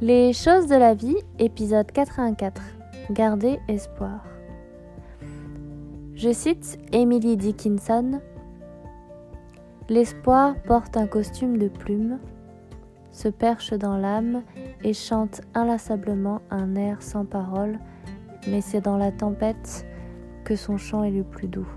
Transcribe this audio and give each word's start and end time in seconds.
Les 0.00 0.32
choses 0.32 0.68
de 0.68 0.76
la 0.76 0.94
vie, 0.94 1.16
épisode 1.40 1.90
84. 1.90 2.62
Garder 3.10 3.58
espoir. 3.66 4.24
Je 6.14 6.32
cite 6.32 6.78
Emily 6.92 7.36
Dickinson. 7.36 8.20
L'espoir 9.88 10.54
porte 10.68 10.96
un 10.96 11.08
costume 11.08 11.58
de 11.58 11.66
plumes, 11.66 12.20
se 13.10 13.26
perche 13.26 13.74
dans 13.74 13.96
l'âme 13.96 14.44
et 14.84 14.92
chante 14.92 15.40
inlassablement 15.54 16.42
un 16.52 16.76
air 16.76 17.02
sans 17.02 17.24
parole, 17.24 17.80
mais 18.46 18.60
c'est 18.60 18.82
dans 18.82 18.98
la 18.98 19.10
tempête 19.10 19.84
que 20.44 20.54
son 20.54 20.76
chant 20.76 21.02
est 21.02 21.10
le 21.10 21.24
plus 21.24 21.48
doux. 21.48 21.68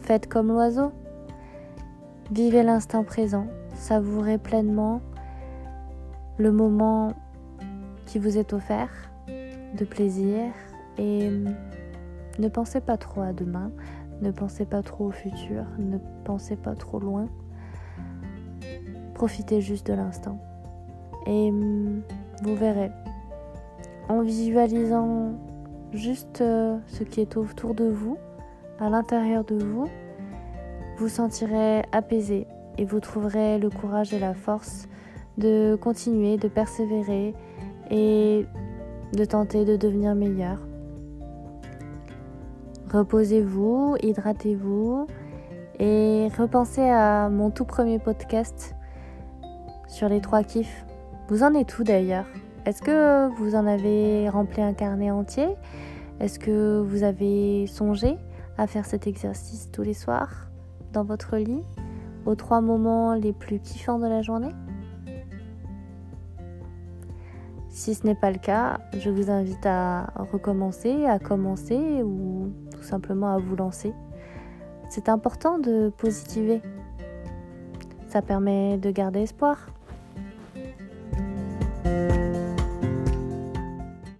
Faites 0.00 0.28
comme 0.28 0.52
l'oiseau. 0.52 0.92
Vivez 2.30 2.62
l'instant 2.62 3.02
présent, 3.02 3.48
savourez 3.74 4.38
pleinement 4.38 5.00
le 6.36 6.52
moment 6.52 7.12
qui 8.06 8.18
vous 8.18 8.38
est 8.38 8.52
offert 8.52 8.90
de 9.28 9.84
plaisir 9.84 10.52
et 10.98 11.30
ne 12.38 12.48
pensez 12.48 12.80
pas 12.80 12.96
trop 12.96 13.22
à 13.22 13.32
demain, 13.32 13.70
ne 14.20 14.30
pensez 14.30 14.64
pas 14.64 14.82
trop 14.82 15.06
au 15.06 15.10
futur, 15.10 15.64
ne 15.78 15.98
pensez 16.24 16.56
pas 16.56 16.74
trop 16.74 16.98
loin. 16.98 17.28
Profitez 19.14 19.60
juste 19.60 19.86
de 19.86 19.94
l'instant. 19.94 20.38
Et 21.26 21.50
vous 22.42 22.54
verrez, 22.56 22.90
en 24.08 24.22
visualisant 24.22 25.32
juste 25.92 26.40
euh, 26.40 26.76
ce 26.86 27.04
qui 27.04 27.20
est 27.20 27.36
autour 27.36 27.74
de 27.74 27.84
vous, 27.84 28.18
à 28.80 28.90
l'intérieur 28.90 29.44
de 29.44 29.56
vous, 29.56 29.88
vous 30.98 31.08
sentirez 31.08 31.82
apaisé 31.92 32.46
et 32.76 32.84
vous 32.84 33.00
trouverez 33.00 33.58
le 33.58 33.70
courage 33.70 34.12
et 34.12 34.18
la 34.18 34.34
force 34.34 34.88
de 35.38 35.76
continuer, 35.80 36.36
de 36.36 36.48
persévérer 36.48 37.34
et 37.90 38.46
de 39.12 39.24
tenter 39.24 39.64
de 39.64 39.76
devenir 39.76 40.14
meilleur. 40.14 40.58
Reposez-vous, 42.92 43.96
hydratez-vous 44.02 45.06
et 45.80 46.28
repensez 46.38 46.82
à 46.88 47.28
mon 47.28 47.50
tout 47.50 47.64
premier 47.64 47.98
podcast 47.98 48.74
sur 49.88 50.08
les 50.08 50.20
trois 50.20 50.44
kiffs. 50.44 50.84
Vous 51.28 51.42
en 51.42 51.54
êtes 51.54 51.78
où 51.78 51.84
d'ailleurs? 51.84 52.26
Est-ce 52.66 52.82
que 52.82 53.28
vous 53.36 53.54
en 53.56 53.66
avez 53.66 54.28
rempli 54.28 54.62
un 54.62 54.72
carnet 54.72 55.10
entier? 55.10 55.48
Est-ce 56.20 56.38
que 56.38 56.80
vous 56.80 57.02
avez 57.02 57.66
songé 57.66 58.16
à 58.56 58.66
faire 58.66 58.86
cet 58.86 59.06
exercice 59.06 59.70
tous 59.72 59.82
les 59.82 59.94
soirs 59.94 60.48
dans 60.92 61.04
votre 61.04 61.36
lit 61.36 61.64
aux 62.24 62.36
trois 62.36 62.60
moments 62.60 63.14
les 63.14 63.32
plus 63.32 63.58
kiffants 63.58 63.98
de 63.98 64.06
la 64.06 64.22
journée? 64.22 64.52
Si 67.74 67.96
ce 67.96 68.06
n'est 68.06 68.14
pas 68.14 68.30
le 68.30 68.38
cas, 68.38 68.78
je 68.96 69.10
vous 69.10 69.30
invite 69.30 69.66
à 69.66 70.06
recommencer, 70.32 71.06
à 71.06 71.18
commencer 71.18 72.04
ou 72.04 72.52
tout 72.70 72.84
simplement 72.84 73.34
à 73.34 73.38
vous 73.38 73.56
lancer. 73.56 73.92
C'est 74.88 75.08
important 75.08 75.58
de 75.58 75.88
positiver. 75.88 76.62
Ça 78.06 78.22
permet 78.22 78.78
de 78.78 78.92
garder 78.92 79.22
espoir. 79.22 79.73